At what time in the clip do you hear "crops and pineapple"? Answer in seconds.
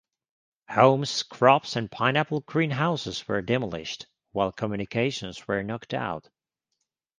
1.21-2.39